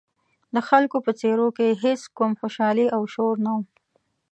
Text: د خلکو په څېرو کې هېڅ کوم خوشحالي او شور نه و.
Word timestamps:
د 0.55 0.57
خلکو 0.69 0.97
په 1.05 1.11
څېرو 1.19 1.47
کې 1.57 1.79
هېڅ 1.83 2.01
کوم 2.17 2.31
خوشحالي 2.41 2.85
او 2.95 3.01
شور 3.13 3.35
نه 3.45 3.51
و. 3.57 3.59